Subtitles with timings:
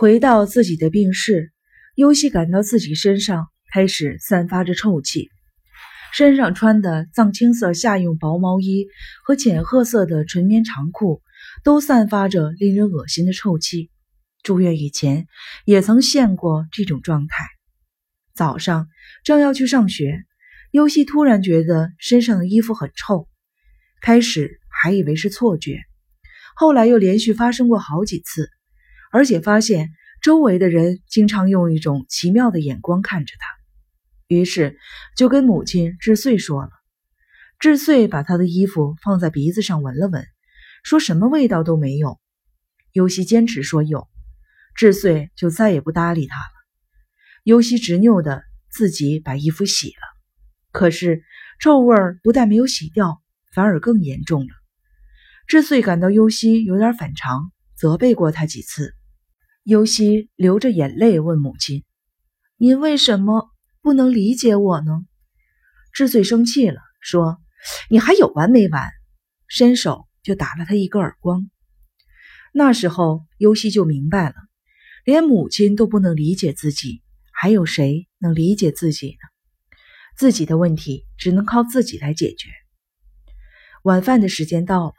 [0.00, 1.52] 回到自己的病室，
[1.94, 5.28] 尤西感到自己身上开始散发着臭气，
[6.14, 8.86] 身上穿的藏青色夏用薄毛衣
[9.26, 11.20] 和浅褐色的纯棉长裤
[11.64, 13.90] 都散发着令人恶心的臭气。
[14.42, 15.26] 住院以前
[15.66, 17.44] 也曾现过这种状态。
[18.34, 18.88] 早上
[19.22, 20.22] 正要去上学，
[20.70, 23.28] 尤西突然觉得身上的衣服很臭，
[24.00, 25.78] 开始还以为是错觉，
[26.56, 28.48] 后来又连续发生过好几次。
[29.10, 29.90] 而且发现
[30.22, 33.46] 周围的人经常用一种奇妙的眼光看着他，
[34.28, 34.78] 于是
[35.16, 36.70] 就跟母亲智穗说了。
[37.58, 40.26] 智穗把他的衣服放在鼻子上闻了闻，
[40.82, 42.18] 说什么味道都没有。
[42.92, 44.08] 尤西坚持说有，
[44.74, 46.52] 智穗就再也不搭理他了。
[47.44, 50.02] 尤西执拗的自己把衣服洗了，
[50.72, 51.22] 可是
[51.58, 54.54] 臭味不但没有洗掉，反而更严重了。
[55.46, 58.94] 智穗感到尤西有点反常，责备过他几次。
[59.62, 61.84] 尤西流着眼泪问母亲
[62.56, 63.50] ：“您为什么
[63.82, 65.02] 不能理解我呢？”
[65.92, 67.38] 智穗生气了，说
[67.90, 68.88] ：“你还有完没完？”
[69.46, 71.50] 伸手就打了他一个耳光。
[72.54, 74.34] 那时候，尤西就明白了，
[75.04, 79.76] 连母亲都不能理解自己，还有谁能理解自己呢？
[80.16, 82.48] 自己的问题只能靠自己来解决。
[83.82, 84.94] 晚饭的时间到了，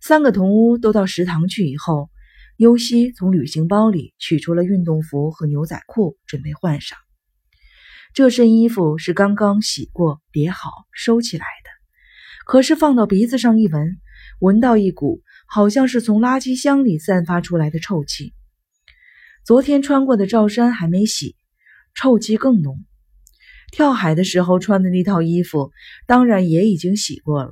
[0.00, 2.10] 三个同屋都到食堂去以后。
[2.56, 6.98] 尤西从旅行包里取出了运动服和牛仔裤，准备换上。
[8.14, 11.70] 这身衣服是刚刚洗过、叠好、收起来的，
[12.44, 13.98] 可是放到鼻子上一闻，
[14.38, 18.34] 闻到一股好像是从垃圾箱里散发出来的臭气。
[19.44, 21.34] 昨天穿过的罩衫还没洗，
[21.94, 22.84] 臭气更浓。
[23.72, 25.72] 跳海的时候穿的那套衣服
[26.06, 27.50] 当然也已经洗过了，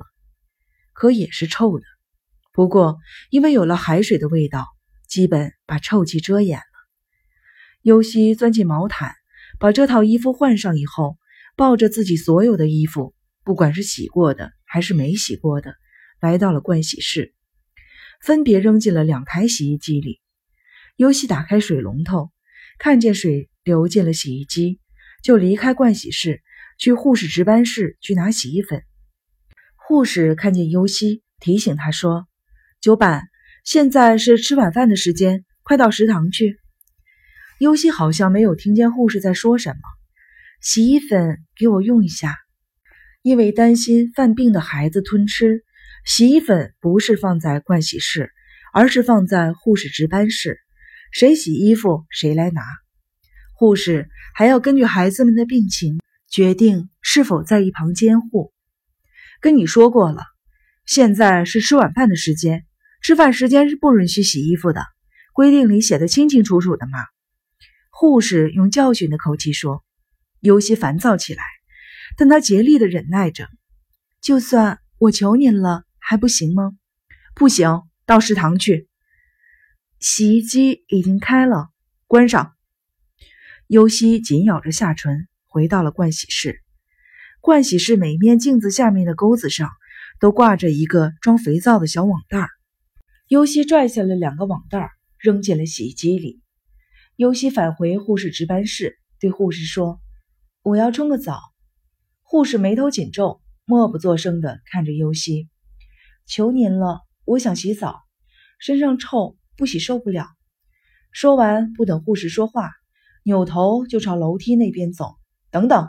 [0.93, 1.85] 可也是臭的。
[2.53, 4.67] 不过因为有了海水的味道。
[5.11, 6.63] 基本把臭气遮掩了。
[7.81, 9.13] 尤西钻进毛毯，
[9.59, 11.17] 把这套衣服换上以后，
[11.57, 15.75] 抱着自己所有的衣服，不管是洗过的还是没洗过的，
[16.21, 17.33] 来到了盥洗室，
[18.21, 20.21] 分别扔进了两台洗衣机里。
[20.95, 22.31] 尤西打开水龙头，
[22.79, 24.79] 看见水流进了洗衣机，
[25.21, 26.41] 就离开盥洗室，
[26.77, 28.81] 去护士值班室去拿洗衣粉。
[29.75, 32.29] 护士看见尤西，提醒他说
[32.79, 33.27] ：“九板。”
[33.63, 36.57] 现在是吃晚饭的时间，快到食堂去。
[37.59, 39.79] 尤西好像没有听见护士在说什么。
[40.61, 42.37] 洗衣粉给我用一下，
[43.21, 45.63] 因为担心犯病的孩子吞吃，
[46.05, 48.31] 洗衣粉不是放在盥洗室，
[48.73, 50.59] 而是放在护士值班室，
[51.11, 52.63] 谁洗衣服谁来拿。
[53.53, 55.99] 护士还要根据孩子们的病情
[56.31, 58.51] 决定是否在一旁监护。
[59.39, 60.23] 跟你说过了，
[60.87, 62.65] 现在是吃晚饭的时间。
[63.01, 64.85] 吃饭时间是不允许洗衣服的，
[65.33, 66.99] 规定里写的清清楚楚的嘛。
[67.89, 69.83] 护士用教训的口气说，
[70.39, 71.43] 尤西烦躁起来，
[72.15, 73.47] 但他竭力的忍耐着。
[74.21, 76.73] 就算我求您了，还不行吗？
[77.33, 78.87] 不行，到食堂去。
[79.99, 81.69] 洗衣机已经开了，
[82.05, 82.53] 关上。
[83.65, 86.61] 尤西紧咬着下唇，回到了盥洗室。
[87.41, 89.71] 盥洗室每面镜子下面的钩子上，
[90.19, 92.49] 都挂着一个装肥皂的小网袋儿。
[93.31, 96.41] 尤西拽下了两个网袋，扔进了洗衣机里。
[97.15, 100.01] 尤西返回护士值班室，对护士说
[100.63, 101.39] ：“我要冲个澡。”
[102.23, 105.47] 护士眉头紧皱，默不作声地看着尤西
[106.27, 108.01] ：“求您了，我想洗澡，
[108.59, 110.27] 身上臭，不洗受不了。”
[111.13, 112.69] 说完，不等护士说话，
[113.23, 115.15] 扭头就朝楼梯那边走。
[115.51, 115.87] “等等！”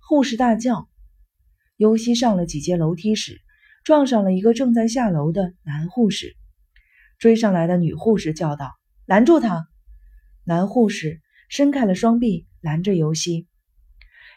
[0.00, 0.88] 护士大叫。
[1.76, 3.42] 尤西上了几阶楼梯时，
[3.84, 6.34] 撞上了一个正在下楼的男护士。
[7.18, 8.72] 追上来的女护士叫道
[9.06, 9.68] ：“拦住他！”
[10.44, 13.48] 男护士伸开了双臂，拦着尤西。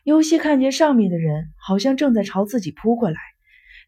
[0.04, 3.20] 尤西看见上面的人好像正在朝自己扑过来，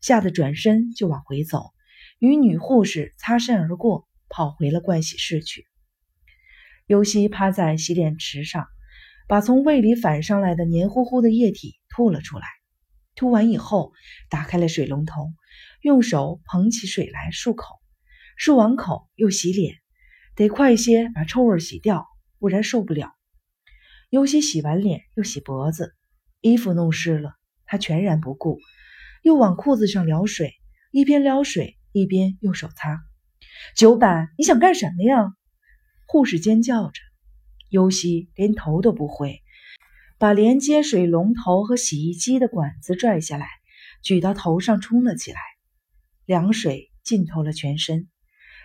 [0.01, 1.71] 吓得转身就往回走，
[2.19, 5.65] 与女护士擦身而过，跑回了盥洗室去。
[6.87, 8.67] 尤西趴在洗脸池上，
[9.27, 12.45] 把从胃里反上来的黏糊糊的液体吐了出来。
[13.15, 13.93] 吐完以后，
[14.29, 15.33] 打开了水龙头，
[15.81, 17.78] 用手捧起水来漱口。
[18.39, 19.75] 漱完口又洗脸，
[20.33, 22.07] 得快些把臭味洗掉，
[22.39, 23.13] 不然受不了。
[24.09, 25.93] 尤西洗完脸又洗脖子，
[26.39, 28.57] 衣服弄湿了，他全然不顾，
[29.23, 30.53] 又往裤子上撩水，
[30.91, 33.01] 一边撩水一边用手擦。
[33.75, 35.33] 九板，你想干什么呀？
[36.07, 37.01] 护士尖叫着。
[37.67, 39.41] 尤西连头都不回，
[40.17, 43.49] 把连接水龙头和洗衣机的管子拽下来，
[44.01, 45.41] 举到头上冲了起来，
[46.25, 48.07] 凉水浸透了全身。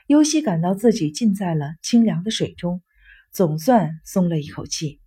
[0.07, 2.83] 尤西感到自己浸在了清凉的水中，
[3.33, 5.01] 总算松了一口气。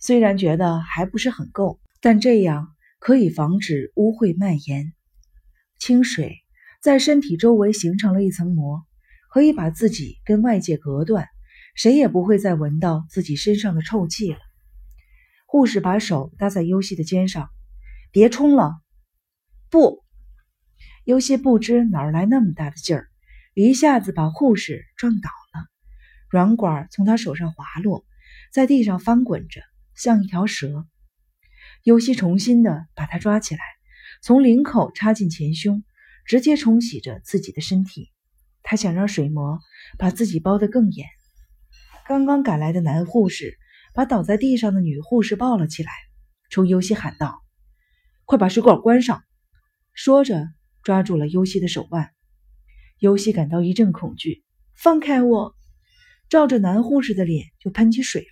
[0.00, 2.68] 虽然觉得还不是很够，但这样
[2.98, 4.92] 可以防止污秽蔓延。
[5.78, 6.38] 清水
[6.82, 8.82] 在身体周围形成了一层膜，
[9.30, 11.28] 可以把自己跟外界隔断，
[11.76, 14.40] 谁也不会再闻到自己身上的臭气了。
[15.46, 17.48] 护士把手搭在优西的肩上，
[18.10, 18.72] 别冲了。
[19.70, 20.04] 不，
[21.04, 23.07] 优西不知哪来那么大的劲儿，
[23.64, 25.66] 一下子把护士撞倒了，
[26.30, 28.04] 软管从他手上滑落，
[28.52, 29.60] 在地上翻滚着。
[29.94, 30.86] 像一条蛇，
[31.82, 33.60] 尤西重新的把他抓起来，
[34.22, 35.82] 从领口插进前胸，
[36.24, 38.12] 直接冲洗着自己的身体。
[38.62, 39.58] 他想让水膜
[39.98, 41.08] 把自己包得更严。
[42.06, 43.58] 刚刚赶来的男护士
[43.92, 45.90] 把倒在地上的女护士抱了起来，
[46.48, 47.42] 冲尤西喊道
[48.24, 49.24] ：“快把水管关上！”
[49.94, 50.46] 说着
[50.84, 52.12] 抓住了尤西的手腕。
[52.98, 54.42] 尤西感到一阵恐惧，
[54.74, 55.54] 放开我！
[56.28, 58.28] 照着男护士的脸就喷起水来。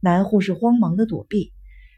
[0.00, 1.52] 男护士慌忙的躲避，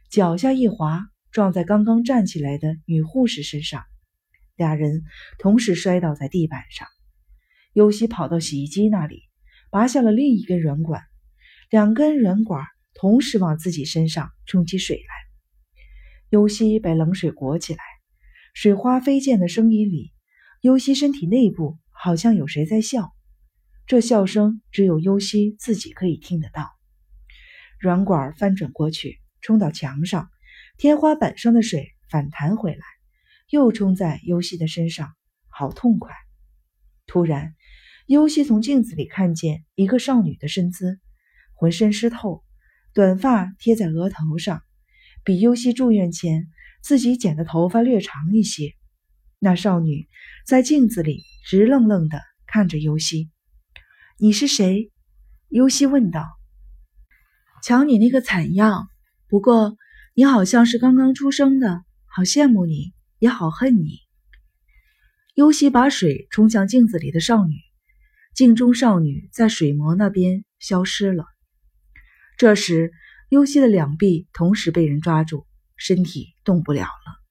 [0.08, 3.82] 脚下一滑，撞在刚刚站起来的女护士身上，
[4.54, 5.02] 俩人
[5.38, 6.86] 同时摔倒在地板上。
[7.72, 9.24] 尤西跑到洗衣机那里，
[9.68, 11.02] 拔下了另一根软管，
[11.68, 12.64] 两根软管
[12.94, 15.02] 同时往自己身上冲起水来。
[16.28, 17.80] 尤西被冷水裹起来，
[18.54, 20.12] 水花飞溅的声音里，
[20.62, 23.10] 尤西身体内部好像有谁在笑，
[23.84, 26.70] 这笑声只有尤西自己可以听得到。
[27.80, 30.30] 软管翻转过去，冲到墙上，
[30.78, 32.84] 天花板上的水反弹回来，
[33.50, 35.12] 又冲在尤西的身上，
[35.48, 36.14] 好痛快！
[37.08, 37.56] 突然，
[38.06, 41.00] 尤西从镜子里看见一个少女的身姿，
[41.54, 42.44] 浑身湿透，
[42.94, 44.62] 短发贴在额头上，
[45.24, 46.46] 比尤西住院前
[46.84, 48.76] 自己剪的头发略长一些。
[49.44, 50.06] 那少女
[50.46, 53.28] 在镜子里直愣愣地看着尤西。
[54.16, 54.92] “你是谁？”
[55.50, 56.24] 尤西问道。
[57.60, 58.88] 瞧你那个惨样，
[59.26, 59.76] 不过
[60.14, 63.98] 你好像是刚刚出生的，好羡慕你，也好恨你。
[65.34, 67.56] 尤西把水冲向镜子里的少女，
[68.36, 71.24] 镜中少女在水膜那边消失了。
[72.36, 72.92] 这时，
[73.28, 77.21] 尤西的两臂同时被人抓住，身体动不了了。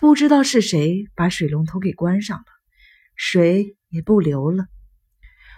[0.00, 2.44] 不知道是谁把水龙头给关上了，
[3.16, 4.64] 水也不流了。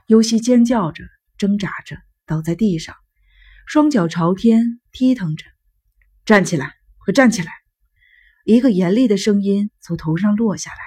[0.08, 1.04] 尤西尖叫着，
[1.38, 1.96] 挣扎着，
[2.26, 2.96] 倒在地上。
[3.66, 5.44] 双脚朝天，踢腾着，
[6.24, 7.52] 站起来，快站起来！
[8.44, 10.78] 一个严厉的声音从头上落下来：“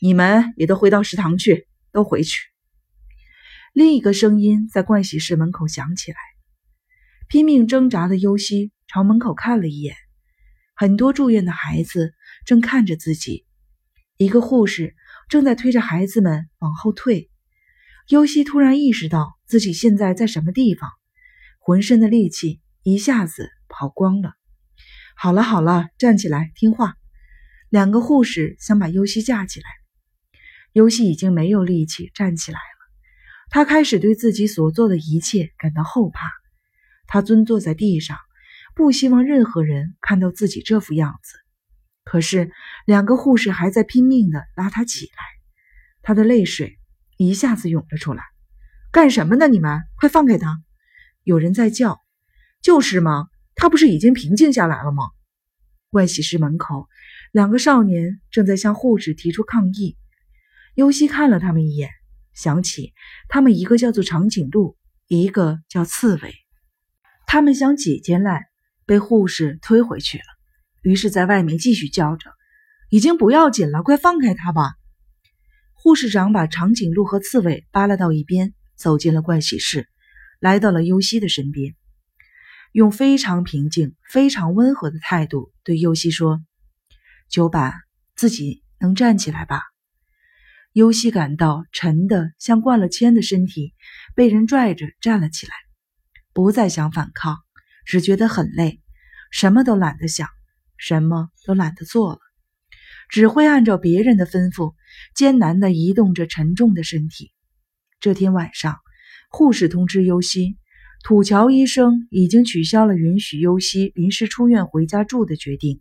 [0.00, 2.40] 你们也都回到食堂去，都回去。”
[3.74, 6.16] 另一个声音在盥洗室门口响起来。
[7.28, 9.94] 拼命挣扎的尤西朝门口看了一眼，
[10.74, 12.14] 很多住院的孩子
[12.44, 13.44] 正看着自己，
[14.16, 14.94] 一个护士
[15.28, 17.30] 正在推着孩子们往后退。
[18.08, 20.90] 尤西突然意识到自己现在在什么地方。
[21.66, 24.34] 浑身的力气一下子跑光了。
[25.16, 26.96] 好了好了，站起来听话。
[27.70, 29.66] 两个护士想把尤西架起来，
[30.72, 32.64] 尤西已经没有力气站起来了。
[33.48, 36.30] 他开始对自己所做的一切感到后怕。
[37.06, 38.18] 他蹲坐在地上，
[38.74, 41.43] 不希望任何人看到自己这副样子。
[42.04, 42.50] 可是
[42.86, 45.12] 两个护士还在拼命地拉他起来。
[46.02, 46.78] 他的泪水
[47.16, 48.22] 一下子涌了出来。
[48.92, 49.48] 干什么呢？
[49.48, 50.62] 你们快放开他！
[51.22, 52.00] 有人在叫，
[52.62, 53.28] 就是嘛？
[53.56, 55.04] 他不是已经平静下来了吗？
[55.90, 56.88] 盥洗室门口，
[57.32, 59.96] 两个少年正在向护士提出抗议。
[60.74, 61.90] 尤西看了他们一眼，
[62.34, 62.92] 想起
[63.28, 64.76] 他们一个叫做长颈鹿，
[65.06, 66.34] 一个叫刺猬。
[67.26, 68.46] 他们想挤进来，
[68.86, 70.24] 被护士推回去了。
[70.84, 72.30] 于是，在外面继续叫着
[72.90, 74.74] ：“已经不要紧了，快放开他吧！”
[75.72, 79.88] 护士长把长颈鹿和刺猬扒拉到一边，走进了盥洗室。
[80.40, 81.74] 来到了优西的身边，
[82.72, 86.42] 用非常平静、非常温和的态度对优西说
[87.30, 87.72] ：“九板，
[88.14, 89.62] 自己能站起来吧？”
[90.74, 93.72] 优西感到沉的像灌了铅的身体
[94.14, 95.54] 被人拽着站了起来，
[96.34, 97.38] 不再想反抗，
[97.86, 98.82] 只觉得很累，
[99.30, 100.28] 什么都懒得想，
[100.86, 102.18] 什么都懒得做了，
[103.08, 104.74] 只会按照别人的吩咐
[105.14, 107.32] 艰难地移动着沉重的身体。
[108.00, 108.76] 这天晚上。
[109.30, 110.58] 护士通知尤西，
[111.02, 115.80] 土桥医生已经取消了允许尤西临时出院回家住的决定，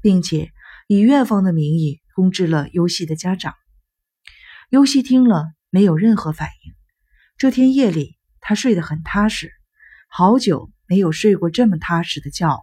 [0.00, 0.52] 并且
[0.86, 3.54] 以院方的名义通知了尤西的家长。
[4.70, 6.72] 尤西听了没有任何反应。
[7.36, 9.50] 这天夜里，他睡得很踏实，
[10.08, 12.62] 好久没有睡过这么踏实的觉。